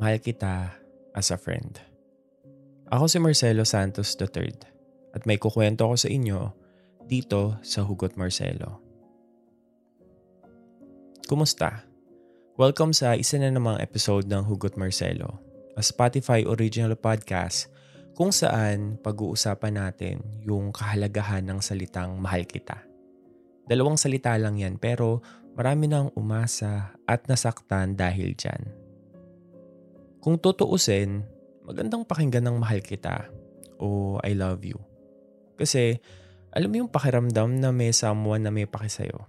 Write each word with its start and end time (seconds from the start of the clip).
mahal 0.00 0.16
kita 0.16 0.72
as 1.12 1.28
a 1.28 1.36
friend. 1.36 1.76
Ako 2.88 3.04
si 3.04 3.20
Marcelo 3.20 3.68
Santos 3.68 4.16
III 4.16 4.48
at 5.12 5.28
may 5.28 5.36
kukwento 5.36 5.84
ko 5.84 5.94
sa 5.94 6.08
inyo 6.08 6.56
dito 7.04 7.60
sa 7.60 7.84
Hugot 7.84 8.16
Marcelo. 8.16 8.80
Kumusta? 11.28 11.84
Welcome 12.56 12.96
sa 12.96 13.12
isa 13.12 13.36
na 13.36 13.52
namang 13.52 13.76
episode 13.84 14.24
ng 14.24 14.40
Hugot 14.48 14.80
Marcelo, 14.80 15.36
a 15.76 15.84
Spotify 15.84 16.48
original 16.48 16.96
podcast 16.96 17.68
kung 18.16 18.32
saan 18.32 18.96
pag-uusapan 19.04 19.84
natin 19.84 20.24
yung 20.48 20.72
kahalagahan 20.72 21.44
ng 21.44 21.60
salitang 21.60 22.16
mahal 22.16 22.48
kita. 22.48 22.80
Dalawang 23.68 24.00
salita 24.00 24.32
lang 24.40 24.56
yan 24.56 24.80
pero 24.80 25.20
marami 25.52 25.92
nang 25.92 26.08
umasa 26.16 26.96
at 27.04 27.28
nasaktan 27.28 28.00
dahil 28.00 28.32
dyan. 28.32 28.79
Kung 30.20 30.36
tutuusin, 30.36 31.24
magandang 31.64 32.04
pakinggan 32.04 32.44
ng 32.44 32.60
mahal 32.60 32.84
kita 32.84 33.32
o 33.80 34.20
I 34.20 34.36
love 34.36 34.60
you. 34.68 34.76
Kasi 35.56 35.96
alam 36.52 36.68
mo 36.68 36.84
yung 36.84 36.92
pakiramdam 36.92 37.56
na 37.56 37.72
may 37.72 37.88
someone 37.96 38.44
na 38.44 38.52
may 38.52 38.68
paki 38.68 38.92
sa'yo. 38.92 39.24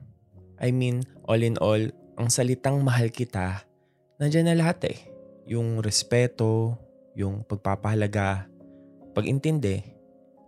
I 0.59 0.75
mean, 0.75 1.07
all 1.23 1.39
in 1.39 1.55
all, 1.63 1.79
ang 2.19 2.27
salitang 2.27 2.83
mahal 2.83 3.07
kita, 3.07 3.63
nandiyan 4.19 4.51
na 4.51 4.59
lahat 4.59 4.83
eh. 4.91 4.99
Yung 5.47 5.79
respeto, 5.79 6.75
yung 7.15 7.47
pagpapahalaga, 7.47 8.51
pag-intindi, 9.15 9.95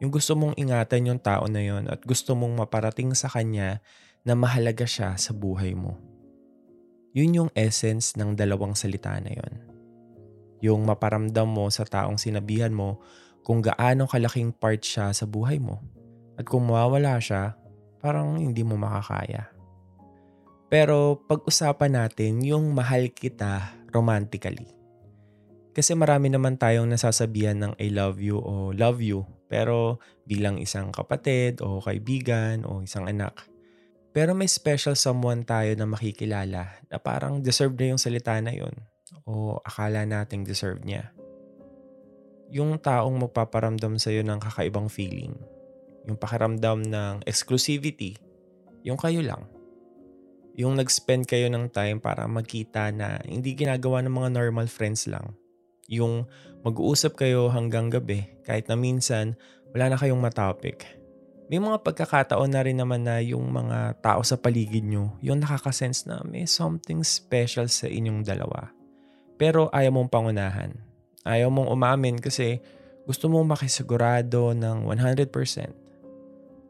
yung 0.03 0.11
gusto 0.11 0.35
mong 0.35 0.59
ingatan 0.59 1.07
yung 1.07 1.23
tao 1.23 1.47
na 1.47 1.63
yon 1.63 1.87
at 1.87 2.03
gusto 2.03 2.35
mong 2.35 2.67
maparating 2.67 3.15
sa 3.15 3.31
kanya 3.31 3.79
na 4.27 4.35
mahalaga 4.35 4.83
siya 4.83 5.15
sa 5.15 5.31
buhay 5.31 5.71
mo. 5.71 5.95
Yun 7.15 7.47
yung 7.47 7.49
essence 7.55 8.19
ng 8.19 8.35
dalawang 8.35 8.75
salita 8.75 9.15
na 9.23 9.31
yon. 9.31 9.72
Yung 10.63 10.87
maparamdam 10.87 11.43
mo 11.43 11.67
sa 11.67 11.83
taong 11.83 12.15
sinabihan 12.15 12.71
mo 12.71 13.03
kung 13.43 13.59
gaano 13.59 14.07
kalaking 14.07 14.55
part 14.55 14.79
siya 14.79 15.11
sa 15.11 15.27
buhay 15.27 15.59
mo. 15.59 15.83
At 16.39 16.47
kung 16.47 16.63
mawawala 16.63 17.19
siya, 17.19 17.59
parang 17.99 18.39
hindi 18.39 18.63
mo 18.63 18.79
makakaya. 18.79 19.51
Pero 20.71 21.19
pag-usapan 21.27 21.99
natin 21.99 22.39
yung 22.41 22.71
mahal 22.71 23.11
kita 23.11 23.75
romantically. 23.91 24.71
Kasi 25.75 25.93
marami 25.93 26.31
naman 26.31 26.55
tayong 26.55 26.87
nasasabihan 26.87 27.59
ng 27.59 27.73
I 27.77 27.91
love 27.91 28.23
you 28.23 28.39
o 28.39 28.71
love 28.71 29.03
you 29.03 29.25
pero 29.51 30.01
bilang 30.25 30.57
isang 30.57 30.89
kapatid 30.89 31.61
o 31.61 31.81
kaibigan 31.81 32.65
o 32.65 32.81
isang 32.81 33.05
anak. 33.05 33.35
Pero 34.13 34.37
may 34.37 34.49
special 34.49 34.93
someone 34.93 35.45
tayo 35.45 35.73
na 35.73 35.89
makikilala 35.89 36.77
na 36.89 36.97
parang 37.01 37.41
deserve 37.41 37.73
na 37.77 37.93
yung 37.93 38.01
salita 38.01 38.37
na 38.37 38.53
yun 38.53 38.73
o 39.23 39.61
akala 39.63 40.03
nating 40.03 40.43
deserve 40.43 40.81
niya. 40.83 41.13
Yung 42.53 42.77
taong 42.77 43.17
magpaparamdam 43.17 43.97
sa'yo 43.97 44.21
ng 44.21 44.37
kakaibang 44.37 44.89
feeling. 44.91 45.33
Yung 46.05 46.19
pakiramdam 46.19 46.85
ng 46.85 47.13
exclusivity. 47.25 48.19
Yung 48.85 48.99
kayo 48.99 49.23
lang. 49.25 49.49
Yung 50.53 50.77
nag-spend 50.77 51.25
kayo 51.25 51.49
ng 51.49 51.73
time 51.73 51.97
para 51.97 52.29
magkita 52.29 52.93
na 52.93 53.17
hindi 53.25 53.57
ginagawa 53.57 54.05
ng 54.05 54.13
mga 54.13 54.29
normal 54.37 54.69
friends 54.69 55.09
lang. 55.09 55.33
Yung 55.89 56.29
mag-uusap 56.61 57.17
kayo 57.17 57.49
hanggang 57.49 57.89
gabi 57.89 58.29
kahit 58.45 58.69
na 58.69 58.77
minsan 58.77 59.33
wala 59.73 59.89
na 59.89 59.97
kayong 59.97 60.21
matopic. 60.21 60.85
May 61.49 61.59
mga 61.59 61.81
pagkakataon 61.81 62.53
na 62.53 62.61
rin 62.61 62.77
naman 62.79 63.03
na 63.03 63.19
yung 63.19 63.49
mga 63.49 63.99
tao 63.99 64.21
sa 64.23 64.39
paligid 64.39 64.85
nyo, 64.85 65.17
yung 65.19 65.41
nakakasense 65.41 66.07
na 66.07 66.21
may 66.23 66.47
something 66.47 67.01
special 67.01 67.67
sa 67.67 67.89
inyong 67.89 68.23
dalawa. 68.23 68.71
Pero 69.37 69.69
ayaw 69.73 69.91
mong 69.93 70.09
pangunahan. 70.13 70.71
Ayaw 71.23 71.47
mong 71.49 71.71
umamin 71.71 72.19
kasi 72.19 72.59
gusto 73.03 73.27
mong 73.27 73.55
makisigurado 73.55 74.55
ng 74.55 74.87
100%. 74.87 75.83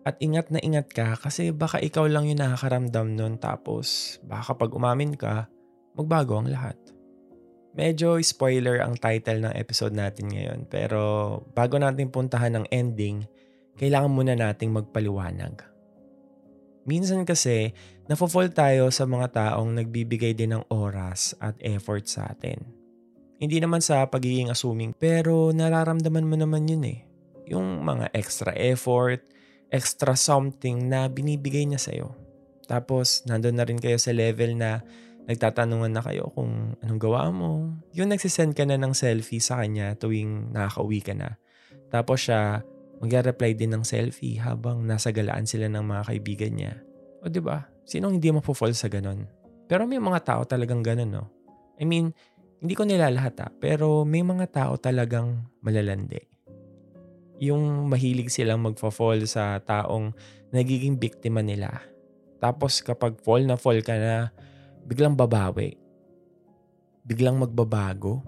At 0.03 0.19
ingat 0.19 0.51
na 0.51 0.59
ingat 0.59 0.91
ka 0.91 1.15
kasi 1.15 1.55
baka 1.55 1.79
ikaw 1.79 2.03
lang 2.11 2.27
yung 2.27 2.43
nakakaramdam 2.43 3.15
nun 3.15 3.39
tapos 3.39 4.19
baka 4.27 4.51
kapag 4.51 4.75
umamin 4.75 5.15
ka, 5.15 5.47
magbago 5.95 6.43
ang 6.43 6.51
lahat. 6.51 6.75
Medyo 7.73 8.19
spoiler 8.21 8.83
ang 8.83 8.99
title 8.99 9.41
ng 9.41 9.53
episode 9.55 9.95
natin 9.95 10.29
ngayon 10.29 10.67
pero 10.67 11.39
bago 11.55 11.79
natin 11.79 12.11
puntahan 12.11 12.59
ang 12.59 12.67
ending, 12.69 13.25
kailangan 13.79 14.11
muna 14.11 14.35
nating 14.35 14.75
magpaliwanag. 14.75 15.72
Minsan 16.83 17.23
kasi, 17.23 17.71
nafo-fall 18.11 18.51
tayo 18.51 18.91
sa 18.91 19.07
mga 19.07 19.31
taong 19.31 19.71
nagbibigay 19.79 20.35
din 20.35 20.55
ng 20.55 20.63
oras 20.67 21.31
at 21.39 21.55
effort 21.63 22.07
sa 22.07 22.27
atin. 22.27 22.59
Hindi 23.39 23.59
naman 23.59 23.83
sa 23.83 24.07
pagiging 24.07 24.51
assuming 24.51 24.95
pero 24.95 25.51
nararamdaman 25.51 26.27
mo 26.27 26.35
naman 26.35 26.67
yun 26.67 26.83
eh. 26.87 26.99
Yung 27.51 27.83
mga 27.83 28.11
extra 28.15 28.55
effort, 28.55 29.23
extra 29.71 30.15
something 30.15 30.87
na 30.87 31.07
binibigay 31.11 31.67
niya 31.67 31.79
sa'yo. 31.79 32.15
Tapos, 32.67 33.27
nandun 33.27 33.59
na 33.59 33.67
rin 33.67 33.79
kayo 33.79 33.99
sa 33.99 34.15
level 34.15 34.55
na 34.55 34.79
nagtatanungan 35.27 35.91
na 35.91 36.03
kayo 36.03 36.31
kung 36.35 36.75
anong 36.83 36.99
gawa 36.99 37.31
mo. 37.31 37.79
Yung 37.95 38.11
nagsisend 38.11 38.55
ka 38.55 38.67
na 38.67 38.79
ng 38.79 38.95
selfie 38.95 39.43
sa 39.43 39.59
kanya 39.59 39.95
tuwing 39.95 40.51
nakaka-uwi 40.51 40.99
ka 41.03 41.15
na. 41.15 41.39
Tapos 41.91 42.27
siya, 42.27 42.63
magre-reply 43.03 43.51
din 43.51 43.75
ng 43.75 43.83
selfie 43.83 44.39
habang 44.39 44.87
nasa 44.87 45.11
galaan 45.11 45.43
sila 45.43 45.67
ng 45.67 45.83
mga 45.83 46.03
kaibigan 46.07 46.53
niya. 46.55 46.73
O 47.19 47.27
ba? 47.43 47.67
Sinong 47.83 48.15
hindi 48.15 48.31
mapofall 48.31 48.71
sa 48.71 48.87
ganon? 48.87 49.27
Pero 49.67 49.83
may 49.83 49.99
mga 49.99 50.23
tao 50.23 50.41
talagang 50.47 50.79
ganon, 50.79 51.11
no? 51.11 51.27
I 51.75 51.83
mean, 51.83 52.15
hindi 52.63 52.79
ko 52.79 52.87
nila 52.87 53.11
lahat 53.11 53.43
ha, 53.43 53.51
pero 53.51 54.07
may 54.07 54.23
mga 54.23 54.47
tao 54.55 54.79
talagang 54.79 55.43
malalandi. 55.59 56.23
Yung 57.43 57.91
mahilig 57.91 58.31
silang 58.31 58.63
magfa-fall 58.63 59.27
sa 59.27 59.59
taong 59.59 60.15
nagiging 60.55 60.95
biktima 60.95 61.43
nila. 61.43 61.83
Tapos 62.39 62.79
kapag 62.79 63.19
fall 63.19 63.43
na 63.43 63.59
fall 63.59 63.83
ka 63.83 63.99
na, 63.99 64.31
biglang 64.87 65.19
babawi. 65.19 65.75
Biglang 67.03 67.35
magbabago. 67.35 68.23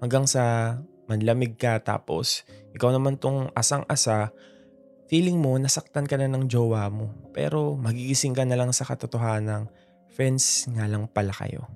Hanggang 0.00 0.24
sa 0.24 0.76
manlamig 1.06 1.58
ka 1.58 1.80
tapos 1.82 2.46
ikaw 2.76 2.92
naman 2.92 3.16
tong 3.16 3.48
asang-asa, 3.56 4.30
feeling 5.06 5.38
mo 5.38 5.56
nasaktan 5.56 6.04
ka 6.04 6.18
na 6.18 6.28
ng 6.28 6.50
jowa 6.50 6.86
mo. 6.90 7.10
Pero 7.32 7.78
magigising 7.78 8.34
ka 8.34 8.44
na 8.44 8.58
lang 8.58 8.70
sa 8.74 8.84
katotohanan 8.84 9.70
friends 10.16 10.66
nga 10.72 10.88
lang 10.88 11.06
pala 11.08 11.32
kayo. 11.32 11.68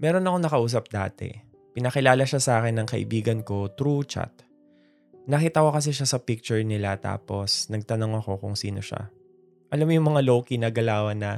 Meron 0.00 0.26
ako 0.26 0.36
nakausap 0.40 0.84
dati. 0.90 1.30
Pinakilala 1.76 2.24
siya 2.24 2.40
sa 2.40 2.52
akin 2.62 2.82
ng 2.82 2.88
kaibigan 2.88 3.40
ko 3.44 3.70
through 3.72 4.06
chat. 4.08 4.30
Nakita 5.24 5.64
ko 5.64 5.72
kasi 5.72 5.92
siya 5.92 6.04
sa 6.04 6.20
picture 6.20 6.60
nila 6.60 6.96
tapos 7.00 7.68
nagtanong 7.72 8.20
ako 8.20 8.40
kung 8.40 8.56
sino 8.56 8.80
siya. 8.84 9.08
Alam 9.72 9.88
mo 9.88 9.92
yung 9.96 10.08
mga 10.12 10.22
low-key 10.24 10.60
na 10.60 10.70
galawan 10.70 11.18
na 11.18 11.30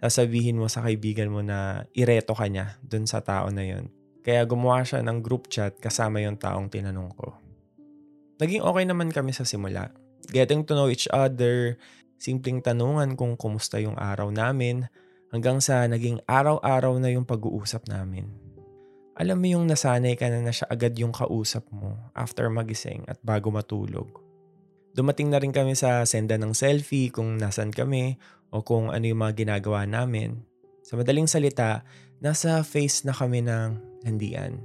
sasabihin 0.00 0.58
mo 0.58 0.70
sa 0.70 0.82
kaibigan 0.82 1.30
mo 1.30 1.42
na 1.42 1.84
ireto 1.92 2.32
ka 2.32 2.46
niya 2.46 2.78
dun 2.80 3.04
sa 3.04 3.20
tao 3.20 3.50
na 3.50 3.66
yon. 3.66 3.90
Kaya 4.28 4.44
gumawa 4.44 4.84
siya 4.84 5.00
ng 5.00 5.24
group 5.24 5.48
chat 5.48 5.72
kasama 5.80 6.20
yung 6.20 6.36
taong 6.36 6.68
tinanong 6.68 7.16
ko. 7.16 7.32
Naging 8.44 8.60
okay 8.60 8.84
naman 8.84 9.08
kami 9.08 9.32
sa 9.32 9.48
simula. 9.48 9.88
Getting 10.28 10.68
to 10.68 10.76
know 10.76 10.92
each 10.92 11.08
other, 11.08 11.80
simpleng 12.20 12.60
tanungan 12.60 13.16
kung 13.16 13.40
kumusta 13.40 13.80
yung 13.80 13.96
araw 13.96 14.28
namin, 14.28 14.84
hanggang 15.32 15.64
sa 15.64 15.88
naging 15.88 16.20
araw-araw 16.28 17.00
na 17.00 17.08
yung 17.08 17.24
pag-uusap 17.24 17.88
namin. 17.88 18.28
Alam 19.16 19.40
mo 19.40 19.48
yung 19.48 19.64
nasanay 19.64 20.12
ka 20.20 20.28
na 20.28 20.44
na 20.44 20.52
siya 20.52 20.68
agad 20.68 20.92
yung 21.00 21.16
kausap 21.16 21.64
mo 21.72 21.96
after 22.12 22.52
magising 22.52 23.08
at 23.08 23.16
bago 23.24 23.48
matulog. 23.48 24.12
Dumating 24.92 25.32
na 25.32 25.40
rin 25.40 25.56
kami 25.56 25.72
sa 25.72 26.04
senda 26.04 26.36
ng 26.36 26.52
selfie 26.52 27.08
kung 27.08 27.40
nasan 27.40 27.72
kami 27.72 28.20
o 28.52 28.60
kung 28.60 28.92
ano 28.92 29.08
yung 29.08 29.24
mga 29.24 29.40
ginagawa 29.40 29.88
namin. 29.88 30.44
Sa 30.84 31.00
madaling 31.00 31.24
salita, 31.24 31.80
nasa 32.20 32.60
face 32.60 33.08
na 33.08 33.16
kami 33.16 33.40
ng 33.40 33.87
landian. 34.08 34.64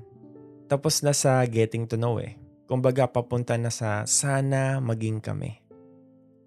Tapos 0.72 1.04
nasa 1.04 1.44
getting 1.44 1.84
to 1.84 2.00
know 2.00 2.18
eh. 2.24 2.40
Kumbaga 2.64 3.12
papunta 3.12 3.60
na 3.60 3.68
sa 3.68 4.08
sana 4.08 4.80
maging 4.80 5.20
kami. 5.20 5.60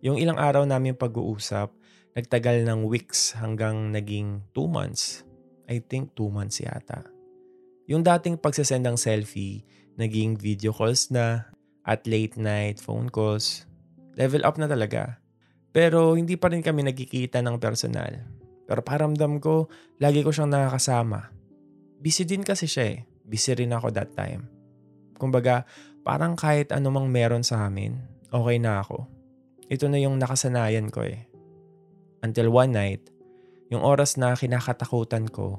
Yung 0.01 0.17
ilang 0.17 0.41
araw 0.41 0.65
namin 0.65 0.97
pag-uusap, 0.97 1.71
nagtagal 2.17 2.65
ng 2.65 2.89
weeks 2.89 3.37
hanggang 3.37 3.93
naging 3.93 4.41
2 4.57 4.65
months. 4.65 5.23
I 5.69 5.85
think 5.85 6.17
2 6.17 6.33
months 6.33 6.65
yata. 6.65 7.05
Yung 7.87 8.01
dating 8.01 8.41
pagsasend 8.41 8.83
ng 8.89 8.97
selfie, 8.97 9.63
naging 10.01 10.41
video 10.41 10.73
calls 10.73 11.13
na 11.13 11.53
at 11.85 12.09
late 12.09 12.35
night 12.41 12.81
phone 12.81 13.13
calls. 13.13 13.69
Level 14.17 14.43
up 14.43 14.57
na 14.57 14.67
talaga. 14.67 15.21
Pero 15.71 16.17
hindi 16.17 16.41
pa 16.41 16.49
rin 16.49 16.65
kami 16.65 16.89
nagkikita 16.89 17.45
ng 17.45 17.61
personal. 17.61 18.25
Pero 18.65 18.81
paramdam 18.81 19.39
ko, 19.39 19.69
lagi 20.01 20.25
ko 20.25 20.33
siyang 20.33 20.51
nakakasama. 20.51 21.36
Busy 22.01 22.29
din 22.29 22.45
kasi 22.45 22.69
siya 22.69 22.85
eh. 22.97 22.99
Busy 23.27 23.57
rin 23.57 23.75
ako 23.75 23.91
that 23.97 24.13
time. 24.15 24.47
Kumbaga, 25.17 25.65
parang 26.07 26.37
kahit 26.37 26.71
anumang 26.71 27.09
meron 27.09 27.43
sa 27.43 27.67
amin, 27.67 27.97
okay 28.31 28.61
na 28.61 28.85
ako. 28.85 29.09
Ito 29.67 29.91
na 29.91 29.99
yung 29.99 30.21
nakasanayan 30.21 30.93
ko 30.93 31.03
eh. 31.03 31.27
Until 32.23 32.55
one 32.55 32.71
night, 32.71 33.03
yung 33.73 33.83
oras 33.83 34.15
na 34.15 34.39
kinakatakutan 34.39 35.27
ko 35.27 35.59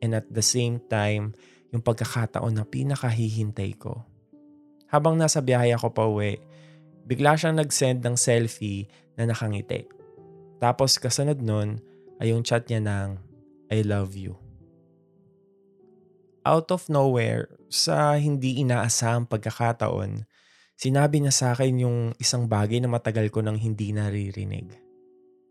and 0.00 0.16
at 0.16 0.24
the 0.32 0.40
same 0.40 0.80
time, 0.88 1.36
yung 1.74 1.84
pagkakataon 1.84 2.56
na 2.56 2.64
pinakahihintay 2.64 3.76
ko. 3.76 4.06
Habang 4.88 5.18
nasa 5.18 5.42
biyahe 5.42 5.74
ako 5.74 5.88
pa 5.92 6.06
uwi, 6.06 6.38
bigla 7.04 7.34
siyang 7.34 7.58
nag-send 7.58 8.00
ng 8.06 8.16
selfie 8.16 8.88
na 9.18 9.28
nakangiti. 9.28 9.84
Tapos 10.62 10.96
kasunod 10.96 11.42
nun 11.42 11.82
ay 12.22 12.32
yung 12.32 12.40
chat 12.40 12.64
niya 12.70 12.80
ng 12.80 13.20
I 13.68 13.82
love 13.84 14.14
you. 14.14 14.45
Out 16.46 16.70
of 16.70 16.86
nowhere, 16.86 17.50
sa 17.66 18.14
hindi 18.14 18.62
inaasahang 18.62 19.26
pagkakataon, 19.26 20.22
sinabi 20.78 21.18
niya 21.18 21.34
sa 21.34 21.46
akin 21.50 21.82
yung 21.82 21.98
isang 22.22 22.46
bagay 22.46 22.78
na 22.78 22.86
matagal 22.86 23.34
ko 23.34 23.42
nang 23.42 23.58
hindi 23.58 23.90
naririnig. 23.90 24.70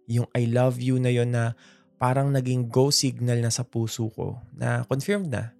Yung 0.07 0.31
I 0.31 0.47
love 0.47 0.79
you 0.79 0.95
na 0.95 1.11
yon 1.11 1.35
na 1.35 1.51
parang 1.99 2.31
naging 2.31 2.71
go 2.71 2.95
signal 2.95 3.43
na 3.43 3.51
sa 3.51 3.67
puso 3.67 4.07
ko 4.15 4.39
na 4.55 4.87
confirmed 4.87 5.27
na. 5.27 5.51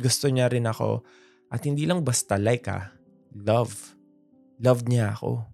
Gusto 0.00 0.32
niya 0.32 0.48
rin 0.48 0.64
ako 0.64 1.04
at 1.52 1.60
hindi 1.68 1.84
lang 1.84 2.00
basta 2.00 2.40
like 2.40 2.64
ah, 2.72 2.94
love. 3.36 3.74
Love 4.64 4.88
niya 4.88 5.12
ako. 5.12 5.44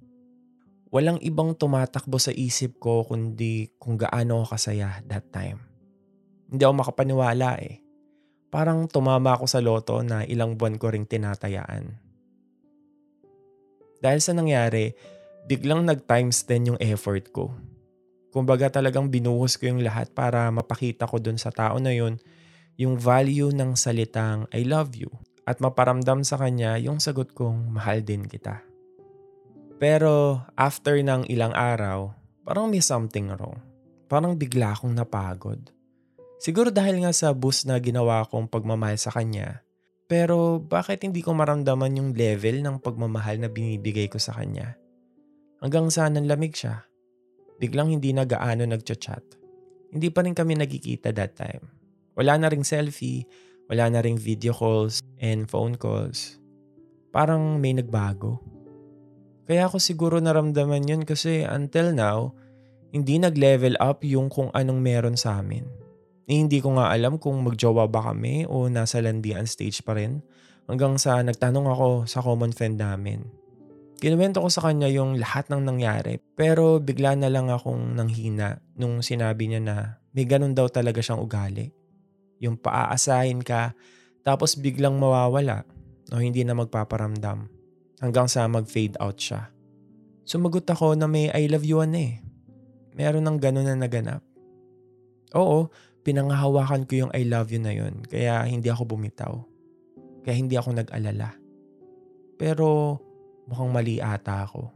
Walang 0.95 1.19
ibang 1.19 1.59
tumatakbo 1.59 2.23
sa 2.23 2.31
isip 2.31 2.79
ko 2.79 3.03
kundi 3.03 3.75
kung 3.81 3.99
gaano 3.99 4.47
ako 4.47 4.55
kasaya 4.55 5.03
that 5.11 5.35
time. 5.35 5.59
Hindi 6.47 6.63
ako 6.63 6.75
makapaniwala 6.79 7.59
eh. 7.59 7.86
Parang 8.49 8.87
tumama 8.87 9.35
ako 9.37 9.47
sa 9.51 9.61
loto 9.61 10.01
na 10.01 10.23
ilang 10.25 10.55
buwan 10.55 10.79
ko 10.79 10.93
ring 10.95 11.05
tinatayaan. 11.05 11.91
Dahil 14.01 14.21
sa 14.23 14.33
nangyari, 14.37 14.95
biglang 15.47 15.83
nag-times 15.87 16.47
10 16.47 16.71
yung 16.75 16.81
effort 16.81 17.33
ko. 17.35 17.55
Kumbaga 18.31 18.69
talagang 18.69 19.09
binuhos 19.09 19.57
ko 19.57 19.71
yung 19.71 19.81
lahat 19.81 20.13
para 20.13 20.53
mapakita 20.53 21.09
ko 21.09 21.17
dun 21.17 21.41
sa 21.41 21.49
tao 21.49 21.81
na 21.81 21.91
yun 21.91 22.21
yung 22.77 23.01
value 23.01 23.49
ng 23.57 23.73
salitang 23.73 24.45
I 24.53 24.69
love 24.69 24.93
you 24.93 25.09
at 25.49 25.65
maparamdam 25.65 26.21
sa 26.21 26.37
kanya 26.37 26.77
yung 26.77 27.01
sagot 27.01 27.33
kong 27.33 27.73
mahal 27.73 28.05
din 28.05 28.29
kita. 28.29 28.61
Pero 29.81 30.45
after 30.57 31.01
ng 31.01 31.29
ilang 31.33 31.57
araw, 31.57 32.13
parang 32.45 32.69
may 32.69 32.85
something 32.85 33.33
wrong. 33.33 33.57
Parang 34.09 34.37
bigla 34.37 34.77
akong 34.77 34.93
napagod. 34.93 35.76
Siguro 36.37 36.69
dahil 36.69 37.01
nga 37.01 37.13
sa 37.17 37.33
boost 37.33 37.65
na 37.65 37.81
ginawa 37.81 38.25
kong 38.29 38.53
pagmamahal 38.53 39.01
sa 39.01 39.09
kanya. 39.09 39.65
Pero 40.07 40.63
bakit 40.63 41.03
hindi 41.03 41.25
ko 41.25 41.35
maramdaman 41.35 41.99
yung 41.99 42.11
level 42.15 42.63
ng 42.63 42.77
pagmamahal 42.79 43.43
na 43.43 43.51
binibigay 43.51 44.07
ko 44.07 44.23
sa 44.23 44.37
kanya? 44.37 44.79
Hanggang 45.59 45.91
sa 45.91 46.07
nanlamig 46.07 46.55
siya. 46.55 46.87
Biglang 47.59 47.91
hindi 47.91 48.13
na 48.13 48.29
gaano 48.29 48.69
nagchat-chat. 48.69 49.25
Hindi 49.91 50.13
pa 50.13 50.23
rin 50.23 50.37
kami 50.37 50.61
nagkikita 50.61 51.11
that 51.17 51.35
time. 51.35 51.65
Wala 52.15 52.37
na 52.37 52.53
ring 52.53 52.63
selfie, 52.63 53.25
wala 53.67 53.89
na 53.89 54.05
ring 54.05 54.21
video 54.21 54.53
calls 54.53 55.01
and 55.19 55.49
phone 55.49 55.75
calls. 55.75 56.39
Parang 57.11 57.57
may 57.57 57.73
nagbago. 57.73 58.39
Kaya 59.49 59.67
ako 59.67 59.81
siguro 59.81 60.21
naramdaman 60.21 60.85
yun 60.85 61.03
kasi 61.09 61.49
until 61.49 61.97
now, 61.97 62.37
hindi 62.93 63.17
nag-level 63.17 63.75
up 63.81 64.05
yung 64.05 64.29
kung 64.29 64.53
anong 64.53 64.79
meron 64.79 65.17
sa 65.17 65.41
amin. 65.41 65.86
Eh, 66.27 66.43
hindi 66.43 66.59
ko 66.59 66.75
nga 66.75 66.91
alam 66.91 67.23
kung 67.23 67.39
magjowa 67.47 67.87
ba 67.87 68.11
kami 68.11 68.51
o 68.51 68.67
nasa 68.67 68.99
landian 68.99 69.47
stage 69.47 69.87
pa 69.87 69.95
rin 69.95 70.19
hanggang 70.67 70.99
sa 70.99 71.23
nagtanong 71.23 71.71
ako 71.71 71.89
sa 72.11 72.19
common 72.19 72.51
friend 72.51 72.83
namin. 72.83 73.23
Kinuwento 73.97 74.45
ko 74.45 74.51
sa 74.53 74.67
kanya 74.67 74.91
yung 74.93 75.17
lahat 75.17 75.49
ng 75.49 75.63
nangyari 75.63 76.21
pero 76.37 76.83
bigla 76.83 77.17
na 77.17 77.33
lang 77.33 77.49
akong 77.49 77.97
nanghina 77.97 78.61
nung 78.77 79.01
sinabi 79.01 79.49
niya 79.49 79.61
na 79.63 79.77
may 80.13 80.29
ganun 80.29 80.53
daw 80.53 80.69
talaga 80.69 81.01
siyang 81.01 81.23
ugali. 81.23 81.73
Yung 82.43 82.61
paaasahin 82.61 83.41
ka, 83.41 83.73
tapos 84.21 84.59
biglang 84.59 84.99
mawawala 84.99 85.65
o 86.13 86.21
hindi 86.21 86.45
na 86.45 86.53
magpaparamdam 86.53 87.49
hanggang 88.03 88.29
sa 88.29 88.45
mag-fade 88.51 88.99
out 89.01 89.17
siya. 89.17 89.49
Sumagot 90.27 90.67
ako 90.67 90.99
na 90.99 91.07
may 91.07 91.31
I 91.31 91.47
love 91.47 91.65
you 91.65 91.81
ano 91.81 91.97
eh. 91.97 92.19
Meron 92.99 93.25
ng 93.25 93.39
ganun 93.39 93.71
na 93.71 93.79
naganap. 93.79 94.21
Oo, 95.33 95.71
pinangahawakan 96.07 96.87
ko 96.87 97.03
yung 97.03 97.13
I 97.13 97.27
love 97.27 97.51
you 97.51 97.59
na 97.59 97.75
yun 97.75 98.07
kaya 98.07 98.47
hindi 98.47 98.71
ako 98.71 98.95
bumitaw. 98.95 99.35
Kaya 100.23 100.39
hindi 100.39 100.55
ako 100.55 100.79
nag-alala. 100.79 101.35
Pero 102.39 102.99
mukhang 103.51 103.75
mali 103.75 103.99
ata 103.99 104.47
ako. 104.47 104.71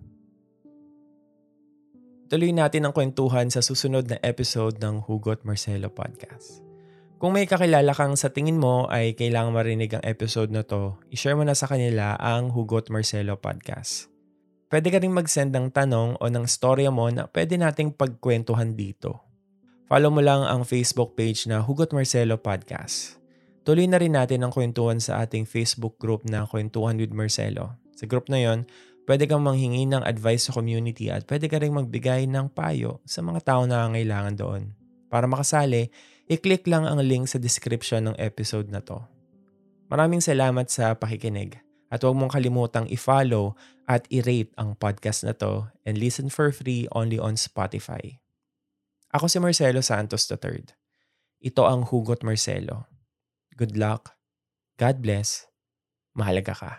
Tuloy 2.30 2.50
natin 2.54 2.86
ang 2.86 2.94
kwentuhan 2.94 3.50
sa 3.50 3.62
susunod 3.62 4.06
na 4.06 4.18
episode 4.22 4.78
ng 4.78 5.06
Hugot 5.06 5.42
Marcelo 5.42 5.90
Podcast. 5.90 6.62
Kung 7.18 7.34
may 7.34 7.46
kakilala 7.46 7.90
kang 7.94 8.14
sa 8.14 8.30
tingin 8.30 8.58
mo 8.58 8.86
ay 8.86 9.18
kailangang 9.18 9.54
marinig 9.54 9.90
ang 9.94 10.04
episode 10.06 10.50
na 10.54 10.62
to, 10.62 10.98
ishare 11.10 11.34
mo 11.34 11.42
na 11.42 11.58
sa 11.58 11.66
kanila 11.66 12.14
ang 12.18 12.54
Hugot 12.54 12.90
Marcelo 12.90 13.38
Podcast. 13.38 14.10
Pwede 14.70 14.94
ka 14.94 15.02
rin 15.02 15.10
mag-send 15.10 15.50
ng 15.50 15.74
tanong 15.74 16.22
o 16.22 16.24
ng 16.30 16.46
storya 16.46 16.94
mo 16.94 17.10
na 17.10 17.26
pwede 17.26 17.58
nating 17.58 17.98
pagkwentuhan 17.98 18.78
dito. 18.78 19.29
Follow 19.90 20.14
mo 20.14 20.22
lang 20.22 20.46
ang 20.46 20.62
Facebook 20.62 21.18
page 21.18 21.50
na 21.50 21.66
Hugot 21.66 21.90
Marcelo 21.90 22.38
Podcast. 22.38 23.18
Tuloy 23.66 23.90
na 23.90 23.98
rin 23.98 24.14
natin 24.14 24.46
ang 24.46 24.54
kwentuhan 24.54 25.02
sa 25.02 25.18
ating 25.26 25.50
Facebook 25.50 25.98
group 25.98 26.22
na 26.30 26.46
Kwentuhan 26.46 26.94
with 26.94 27.10
Marcelo. 27.10 27.74
Sa 27.98 28.06
group 28.06 28.30
na 28.30 28.38
yon, 28.38 28.70
pwede 29.10 29.26
kang 29.26 29.42
manghingi 29.42 29.90
ng 29.90 30.06
advice 30.06 30.46
sa 30.46 30.54
community 30.54 31.10
at 31.10 31.26
pwede 31.26 31.50
ka 31.50 31.58
rin 31.58 31.74
magbigay 31.74 32.30
ng 32.30 32.54
payo 32.54 33.02
sa 33.02 33.18
mga 33.18 33.42
tao 33.42 33.66
na 33.66 33.82
nangangailangan 33.82 34.38
doon. 34.38 34.62
Para 35.10 35.26
makasali, 35.26 35.90
i-click 36.30 36.70
lang 36.70 36.86
ang 36.86 37.02
link 37.02 37.26
sa 37.26 37.42
description 37.42 38.06
ng 38.06 38.16
episode 38.22 38.70
na 38.70 38.78
to. 38.78 39.02
Maraming 39.90 40.22
salamat 40.22 40.70
sa 40.70 40.94
pakikinig 40.94 41.58
at 41.90 42.06
huwag 42.06 42.14
mong 42.14 42.38
kalimutang 42.38 42.86
i-follow 42.86 43.58
at 43.90 44.06
i-rate 44.06 44.54
ang 44.54 44.78
podcast 44.78 45.26
na 45.26 45.34
to 45.34 45.66
and 45.82 45.98
listen 45.98 46.30
for 46.30 46.54
free 46.54 46.86
only 46.94 47.18
on 47.18 47.34
Spotify. 47.34 48.22
Ako 49.10 49.26
si 49.26 49.42
Marcelo 49.42 49.82
Santos 49.82 50.30
III. 50.30 50.70
Ito 51.42 51.62
ang 51.66 51.88
Hugot 51.88 52.22
Marcelo. 52.22 52.86
Good 53.58 53.74
luck. 53.74 54.14
God 54.78 55.02
bless. 55.02 55.50
Mahalaga 56.14 56.54
ka. 56.54 56.72